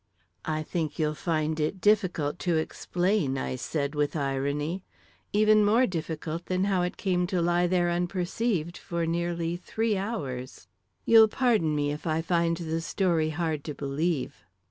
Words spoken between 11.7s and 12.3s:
me if I